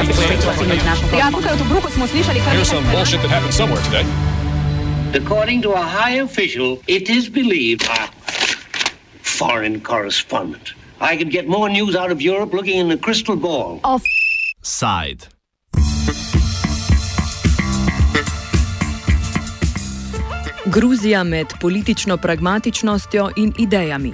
[0.00, 4.04] Ja, tukaj v Tobruku smo slišali, kar Here's some bullshit that happened somewhere today.
[5.12, 7.84] According to a high official, it is believed.
[7.90, 8.08] Ah,
[9.22, 10.72] foreign correspondent.
[11.00, 13.80] I could get more news out of Europe looking in a crystal ball.
[14.62, 15.28] Side.
[20.64, 24.12] Gruzija med politično pragmatičnostjo in idejami.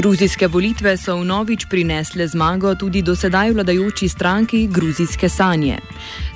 [0.00, 5.76] Gruzijske volitve so vnovič prinesle zmago tudi dosedaj vladajoči stranki Gruzijske sanje.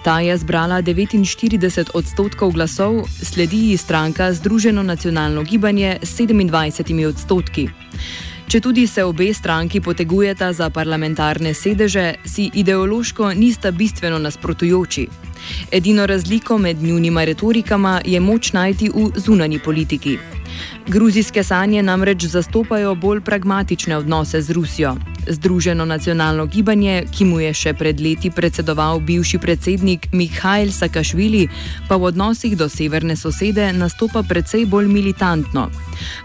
[0.05, 7.69] Ta je zbrala 49 odstotkov glasov, sledi ji stranka Združeno nacionalno gibanje s 27 odstotki.
[8.49, 15.07] Če tudi se obe stranki potegujeta za parlamentarne sedeže, si ideološko nista bistveno nasprotujoči.
[15.73, 20.19] Edino razliko med njunima retorikama je moč najti v zunani politiki.
[20.89, 24.97] Gruzijske sanje namreč zastopajo bolj pragmatične odnose z Rusijo.
[25.29, 31.49] Združeno nacionalno gibanje, ki mu je še pred leti predsedoval bivši predsednik Mihajl Sakašvili,
[31.89, 35.71] pa v odnosih do severne sosede nastopa precej bolj militantno.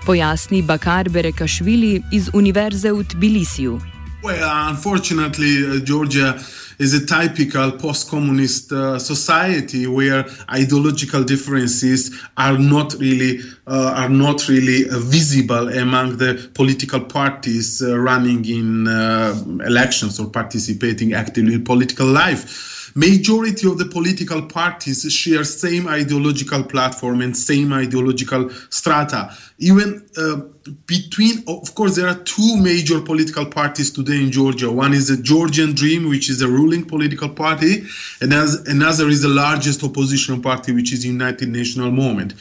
[0.05, 3.79] Pojasni Bakar Berekašvili iz Univerze v Tbilisiju.
[4.23, 6.35] Well, unfortunately, uh, Georgia
[6.79, 14.47] is a typical post-communist uh, society where ideological differences are not really uh, are not
[14.47, 21.53] really uh, visible among the political parties uh, running in uh, elections or participating actively
[21.53, 22.91] in political life.
[22.95, 29.35] Majority of the political parties share same ideological platform and same ideological strata.
[29.59, 30.03] Even
[30.85, 34.71] between of course there are two major political parties today in georgia.
[34.71, 37.83] One is the georgian dream which is the ruling political party
[38.21, 42.33] and as, another is the largest opposition party which is united national movement.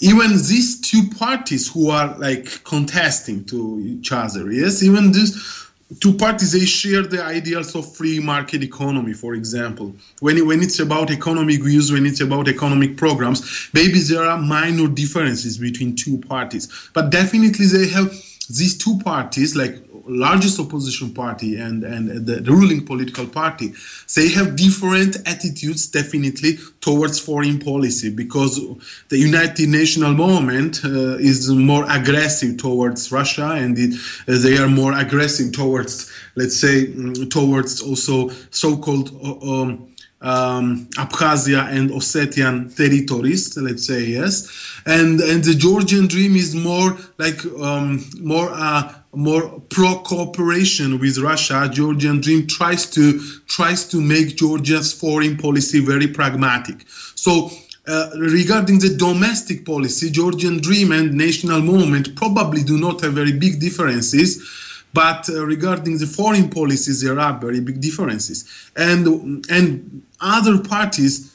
[0.00, 5.67] Even these two parties who are like contesting to each other yes even this
[6.00, 9.94] two parties they share the ideals of free market economy for example.
[10.20, 14.88] When, when it's about economic views when it's about economic programs maybe there are minor
[14.88, 16.68] differences between two parties.
[16.92, 18.10] But definitely they have
[18.50, 23.72] these two parties like largest opposition party and and the, the ruling political party
[24.14, 28.60] they have different attitudes definitely towards foreign policy because
[29.08, 33.94] the united national movement uh, is more aggressive towards russia and it,
[34.28, 39.87] uh, they are more aggressive towards let's say mm, towards also so-called uh, um,
[40.20, 44.48] um, Abkhazia and Ossetian territories, let's say yes,
[44.86, 51.18] and and the Georgian dream is more like um, more uh, more pro cooperation with
[51.18, 51.68] Russia.
[51.72, 56.84] Georgian dream tries to tries to make Georgia's foreign policy very pragmatic.
[57.14, 57.50] So.
[57.90, 63.32] Uh, regarding the domestic policy, Georgian Dream and National Movement probably do not have very
[63.32, 64.44] big differences,
[64.92, 68.44] but uh, regarding the foreign policies, there are very big differences.
[68.76, 71.34] And and other parties,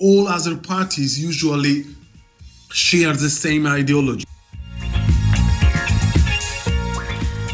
[0.00, 1.84] all other parties usually
[2.72, 4.24] share the same ideology.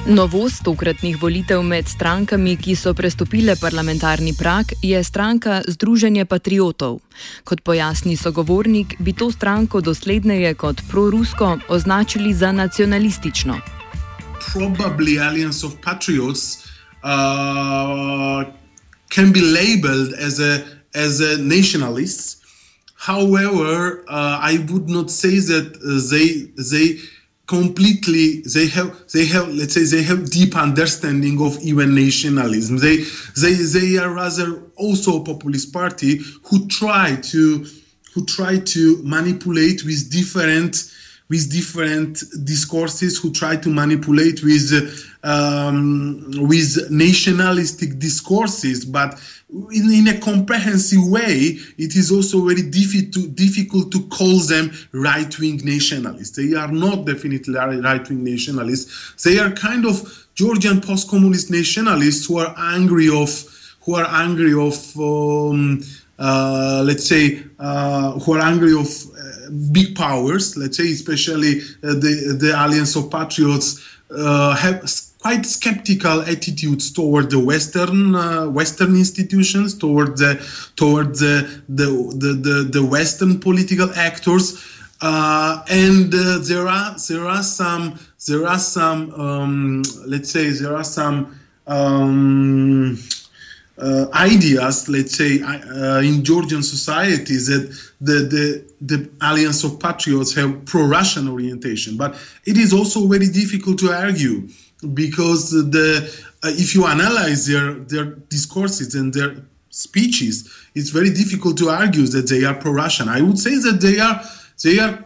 [0.06, 6.99] Novost tokratnih volitev med strankami, ki so prestopile parlamentarni prak, je stranka Združenje patriotov.
[7.44, 13.80] Kot pojasni sogovornik, bi to stranko dosledneje kot prorusko označili za nacionalistično.
[14.41, 16.69] Probably Alliance of Patriots
[17.03, 18.45] uh,
[19.11, 20.65] can be labeled as a
[20.95, 22.37] as a nationalists.
[22.97, 25.81] However, uh, I would not say that
[26.11, 27.00] they they
[27.47, 32.99] completely they have they have let's say they have deep understanding of even nationalism they
[33.43, 37.67] they they are rather also a populist party who try to
[38.15, 40.93] who try to manipulate with different
[41.31, 49.19] with different discourses who try to manipulate with um, with nationalistic discourses but
[49.73, 55.61] in, in a comprehensive way, it is also very difficult, difficult to call them right-wing
[55.65, 56.37] nationalists.
[56.37, 59.23] They are not definitely right-wing nationalists.
[59.25, 63.31] They are kind of Georgian post-communist nationalists who are angry of
[63.83, 65.83] who are angry of um,
[66.19, 69.39] uh, let's say uh, who are angry of uh,
[69.73, 70.56] big powers.
[70.56, 73.81] Let's say especially uh, the the Alliance of Patriots
[74.11, 74.82] uh, have
[75.20, 80.41] quite skeptical attitudes toward the Western uh, Western institutions, toward the
[80.76, 81.87] toward the the
[82.17, 84.64] the, the, the Western political actors,
[85.00, 90.76] uh, and uh, there are there are some there are some um, let's say there
[90.76, 91.38] are some.
[91.67, 92.99] Um,
[93.81, 100.35] uh, ideas, let's say, uh, in Georgian societies that the, the, the Alliance of Patriots
[100.35, 101.97] have pro-Russian orientation.
[101.97, 104.49] But it is also very difficult to argue
[104.94, 109.37] because the uh, if you analyze their their discourses and their
[109.69, 113.09] speeches, it's very difficult to argue that they are pro-Russian.
[113.09, 114.23] I would say that they are
[114.62, 115.05] they are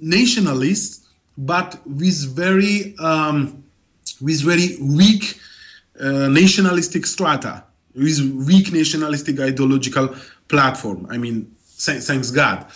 [0.00, 3.64] nationalists, but with very um,
[4.20, 5.38] with very weak
[6.00, 7.64] uh, nationalistic strata,
[7.96, 10.14] with weak nationalistic ideological
[10.48, 11.06] platform.
[11.10, 12.66] I mean, thanks God.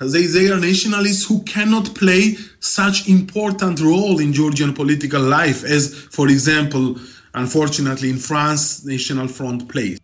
[0.00, 5.94] They, they are nationalists who cannot play such important role in Georgian political life as,
[5.94, 6.96] for example,
[7.34, 9.99] unfortunately in France, National Front plays.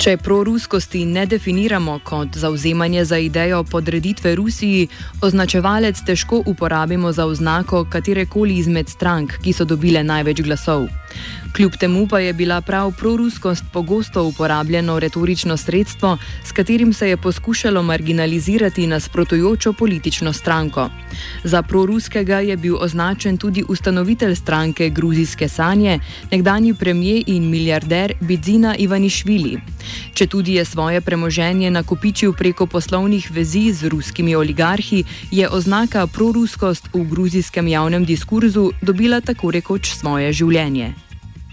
[0.00, 4.86] Če proruskosti ne definiramo kot zauzemanje za idejo podreditve Rusiji,
[5.20, 10.86] označevalec težko uporabimo za oznako katerekoli izmed strank, ki so dobile največ glasov.
[11.52, 17.16] Kljub temu pa je bila prav proruskost pogosto uporabljeno retorično sredstvo, s katerim se je
[17.16, 20.90] poskušalo marginalizirati nasprotujočo politično stranko.
[21.44, 25.98] Za proruskega je bil označen tudi ustanovitelj stranke Gruzijske sanje,
[26.30, 29.58] nekdani premijer in milijarder Bidzina Ivanišvili.
[30.14, 36.88] Če tudi je svoje premoženje nakopičil preko poslovnih vezi z ruskimi oligarhi, je oznaka proruskost
[36.94, 40.94] v gruzijskem javnem diskurzu dobila tako rekoč svoje življenje.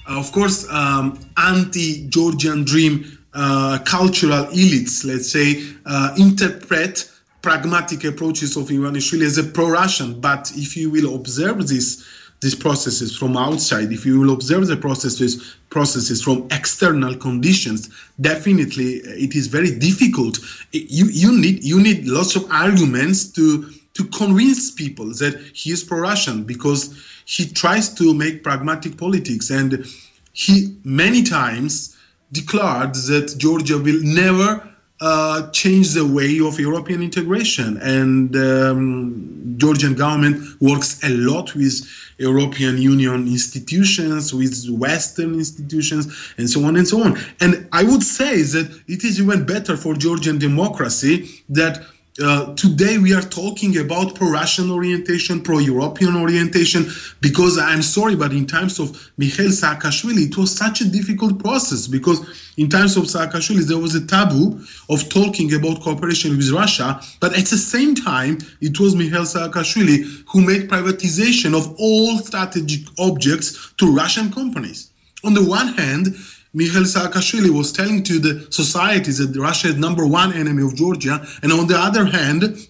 [0.07, 7.11] Of course, um, anti-Georgian dream uh, cultural elites, let's say, uh, interpret
[7.41, 10.19] pragmatic approaches of Ivanishvili as a pro-Russian.
[10.19, 12.05] But if you will observe this,
[12.41, 17.89] these processes from outside, if you will observe the processes processes from external conditions,
[18.21, 18.95] definitely
[19.25, 20.39] it is very difficult.
[20.71, 25.83] You you need you need lots of arguments to to convince people that he is
[25.83, 26.81] pro-Russian because
[27.25, 29.85] he tries to make pragmatic politics and
[30.33, 31.97] he many times
[32.31, 34.63] declared that Georgia will never
[34.99, 37.77] uh, change the way of European integration.
[37.77, 46.49] And um, Georgian government works a lot with European Union institutions, with Western institutions, and
[46.49, 47.17] so on and so on.
[47.41, 51.85] And I would say that it is even better for Georgian democracy that
[52.23, 56.87] uh, today we are talking about pro-Russian orientation, pro-European orientation,
[57.21, 61.87] because I'm sorry, but in times of Mikhail Saakashvili, it was such a difficult process
[61.87, 62.19] because
[62.57, 64.59] in times of Saakashvili, there was a taboo
[64.89, 70.23] of talking about cooperation with Russia, but at the same time, it was Mikhail Saakashvili
[70.27, 74.91] who made privatization of all strategic objects to Russian companies.
[75.23, 76.15] On the one hand,
[76.53, 81.25] Mikhail Saakashvili was telling to the societies that Russia is number one enemy of Georgia,
[81.43, 82.67] and on the other hand,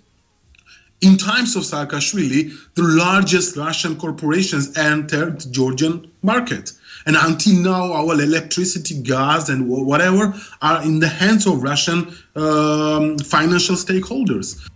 [1.01, 6.71] in times of Saakashvili, the largest Russian corporations entered Georgian market.
[7.05, 13.17] And until now, our electricity, gas, and whatever are in the hands of Russian um,
[13.19, 14.67] financial stakeholders.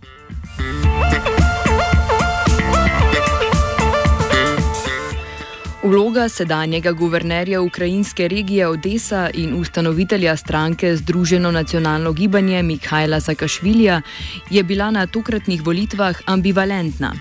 [5.92, 14.02] Vloga sedanjega guvernerja ukrajinske regije Odesa in ustanovitelja stranke Združeno nacionalno gibanje Mihajla Sakašvilja
[14.50, 17.14] je bila na tokratnih volitvah ambivalentna.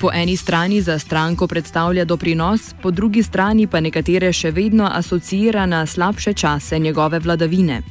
[0.00, 5.66] Po eni strani za stranko predstavlja doprinos, po drugi strani pa nekatere še vedno asocira
[5.66, 7.82] na slabše čase njegove vladavine.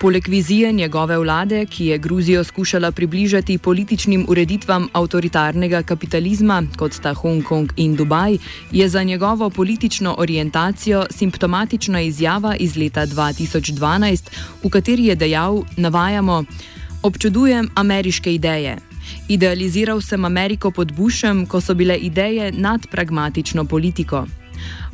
[0.00, 7.14] Poleg vizije njegove vlade, ki je Gruzijo skušala približati političnim ureditvam avtoritarnega kapitalizma, kot sta
[7.14, 8.36] Hongkong in Dubaj,
[8.72, 14.22] je za njegovo politično orientacijo simptomatična izjava iz leta 2012,
[14.64, 16.44] v kateri je dejal: Navajamo,
[17.02, 18.76] občudujem ameriške ideje.
[19.28, 24.26] Idealiziral sem Ameriko pod Bushem, ko so bile ideje nad pragmatično politiko.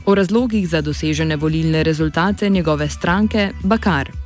[0.06, 4.21] O razlogih za dosežene volilne rezultate njegove stranke Bakar.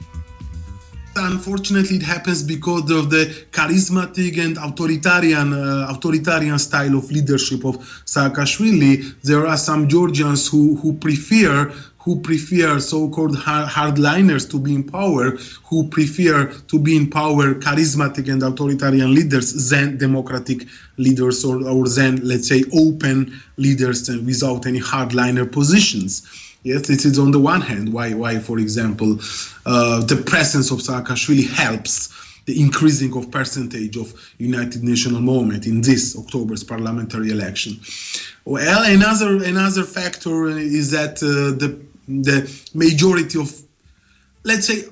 [1.16, 7.76] Unfortunately it happens because of the charismatic and authoritarian uh, authoritarian style of leadership of
[8.04, 11.73] Saakashvili there are some Georgians who who prefer
[12.06, 15.30] who prefer so-called hardliners to be in power,
[15.64, 20.68] who prefer to be in power charismatic and authoritarian leaders than democratic
[20.99, 26.23] leaders or, or than, let's say, open leaders without any hardliner positions.
[26.66, 29.20] Yes, it is on the one hand why, why for example,
[29.66, 32.12] uh, the presence of Saakashvili helps
[32.46, 37.78] the increasing of percentage of United National movement in this October's parliamentary election.
[38.44, 42.38] Well, another another factor is that uh, the the
[42.75, 43.49] majority of,
[44.42, 44.88] let's say,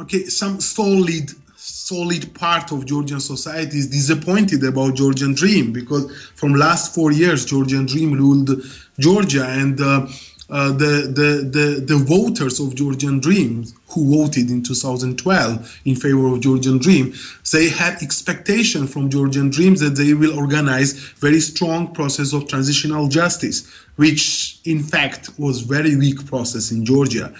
[0.00, 6.54] okay, some solid solid part of Georgian society is disappointed about Georgian Dream because from
[6.54, 8.50] last four years Georgian Dream ruled
[8.98, 9.80] Georgia and.
[9.80, 10.08] Uh,
[10.52, 16.28] uh, the, the, the, the voters of Georgian Dream who voted in 2012 in favor
[16.28, 17.14] of Georgian Dream,
[17.52, 23.08] they had expectation from Georgian Dreams that they will organize very strong process of transitional
[23.08, 23.66] justice,
[23.96, 27.32] which in fact was very weak process in Georgia.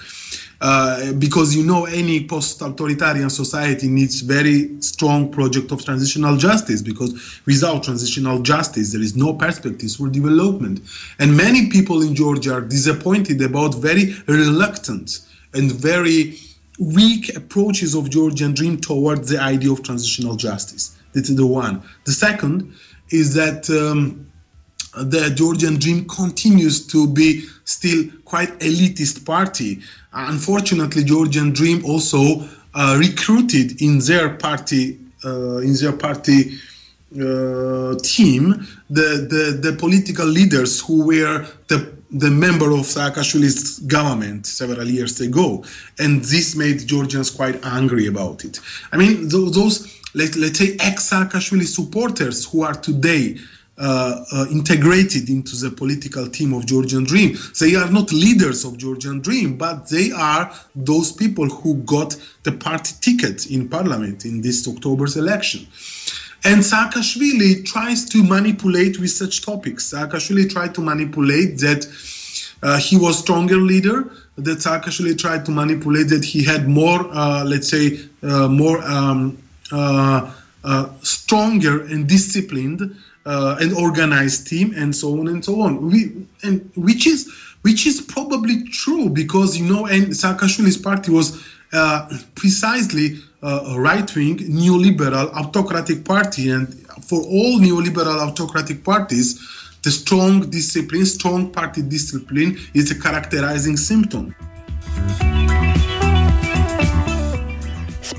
[0.62, 7.42] Uh, because you know any post-authoritarian society needs very strong project of transitional justice because
[7.46, 10.80] without transitional justice there is no perspectives for development.
[11.18, 16.38] And many people in georgia are disappointed about very reluctant and very
[16.78, 20.96] weak approaches of georgian dream towards the idea of transitional justice.
[21.12, 21.82] This is the one.
[22.04, 22.72] The second
[23.10, 24.31] is that um,
[24.96, 29.80] the Georgian Dream continues to be still quite elitist party.
[30.12, 32.42] Unfortunately, Georgian Dream also
[32.74, 36.58] uh, recruited in their party uh, in their party
[37.14, 44.44] uh, team the, the, the political leaders who were the the member of Saakashvili's government
[44.46, 45.64] several years ago,
[45.98, 48.60] and this made Georgians quite angry about it.
[48.92, 53.38] I mean, those, those let, let's say ex-Saakashvili supporters who are today
[53.78, 57.38] uh, uh, integrated into the political team of Georgian Dream.
[57.58, 62.52] They are not leaders of Georgian Dream, but they are those people who got the
[62.52, 65.66] party ticket in parliament in this October's election.
[66.44, 69.90] And Saakashvili tries to manipulate with such topics.
[69.90, 71.86] Saakashvili tried to manipulate that
[72.62, 77.42] uh, he was stronger leader, that Saakashvili tried to manipulate that he had more, uh,
[77.44, 79.38] let's say, uh, more um,
[81.02, 85.90] stronger and disciplined uh, an organized team and so on and so on.
[85.90, 91.44] We, and which is which is probably true because you know, and Saakashvili's party was
[91.72, 96.68] uh, precisely uh, a right-wing neoliberal autocratic party, and
[97.02, 99.40] for all neoliberal autocratic parties,
[99.82, 104.34] the strong discipline, strong party discipline, is a characterizing symptom.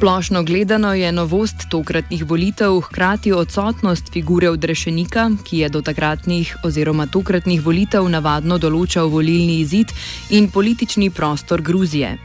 [0.04, 7.06] Splošno gledano je novost tokratnih volitev hkrati odsotnost figure odrešenika, ki je do takratnih oziroma
[7.08, 9.96] tokratnih volitev navadno določal volilni izid
[10.30, 12.18] in politični prostor Gruzije.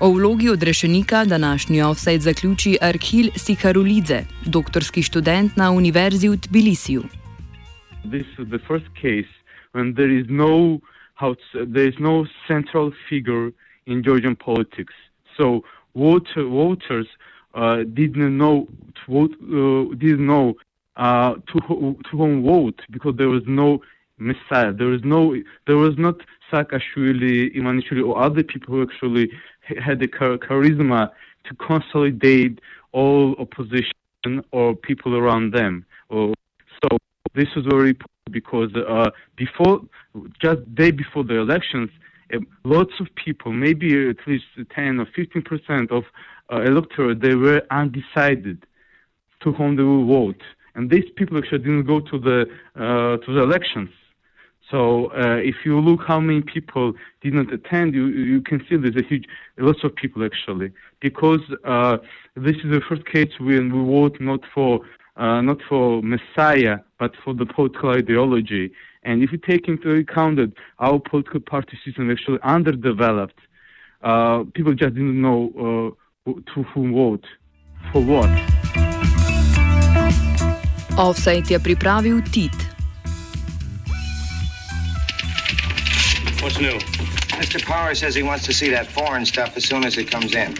[0.00, 7.08] O vlogi odrešenika današnji offside zaključi Arhil Sikarulidze, doktorski študent na Univerzi v Tbilisiju.
[8.04, 9.32] This is the first case
[9.72, 10.80] when there is no,
[11.14, 13.52] how there is no central figure
[13.86, 14.92] in Georgian politics.
[15.32, 15.62] So
[15.94, 17.06] voter, voters
[17.54, 20.54] uh, didn't know to vote, uh, didn't know
[20.96, 23.80] uh, to to whom vote because there was no
[24.18, 24.72] messiah.
[24.72, 25.34] There was no,
[25.66, 26.16] there was not
[26.50, 29.30] Saakashvili, Ivanishvili, or other people who actually
[29.62, 31.10] had the char- charisma
[31.44, 32.60] to consolidate
[32.92, 35.84] all opposition or people around them.
[36.08, 36.34] Or,
[36.82, 36.98] so
[37.34, 39.80] this was very important because uh, before,
[40.40, 41.90] just day before the elections,
[42.64, 46.04] lots of people, maybe at least 10 or 15 percent of
[46.52, 48.64] uh, electorate, they were undecided
[49.40, 50.42] to whom they will vote,
[50.74, 52.46] and these people actually didn't go to the
[52.76, 53.90] uh, to the elections.
[54.70, 58.96] So uh, if you look how many people didn't attend, you you can see there's
[58.96, 59.26] a huge
[59.58, 61.98] lots of people actually because uh,
[62.36, 64.80] this is the first case when we vote not for
[65.16, 68.72] uh, not for Messiah but for the political ideology.
[69.04, 73.38] And if you take into account that our political party system is actually underdeveloped,
[74.02, 77.24] uh, people just didn't know uh, to whom vote,
[77.92, 78.30] for what.
[80.96, 82.52] Offside je pripravil Tit.
[86.42, 86.78] What's new?
[87.38, 87.64] Mr.
[87.64, 90.54] Power says he wants to see that foreign stuff as soon as it comes in.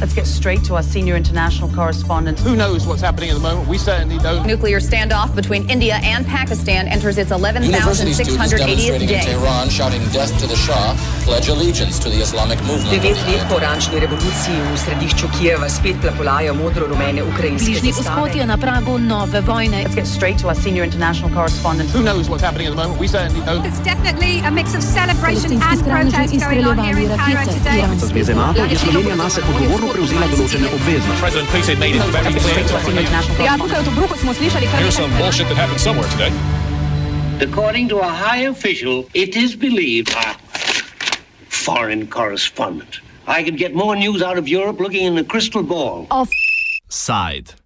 [0.00, 2.38] Let's get straight to our senior international correspondent.
[2.40, 3.66] Who knows what's happening at the moment?
[3.68, 4.46] We certainly don't.
[4.46, 9.18] Nuclear standoff between India and Pakistan enters its 11,680th day.
[9.18, 12.94] in Tehran shouting death to the Shah pledge allegiance to the Islamic movement.
[12.94, 18.46] Devet let po oranžni revoluciji v središču Kijeva spet plapolajo modro-rumene ukrajinske Bližnji vzhod je
[18.46, 19.82] na pragu nove vojne.
[19.82, 21.90] Let's get straight to our senior international correspondent.
[21.90, 23.00] Who knows what's happening at the moment?
[23.00, 23.66] We certainly don't.
[23.66, 27.82] It's definitely a mix of celebration and protest going on here in Cairo today.
[27.98, 31.20] Zveze NATO je Slovenija nase odgovorno prevzela določene obveznosti.
[31.22, 34.96] President Putin made it very clear to Ja, tukaj v Tobruku smo slišali kar Here's
[34.96, 36.32] some bullshit that happened somewhere today.
[37.40, 40.10] According to a high official, it is believed.
[41.48, 43.00] Foreign correspondent.
[43.28, 46.08] I could get more news out of Europe looking in the crystal ball.
[46.88, 47.58] Side.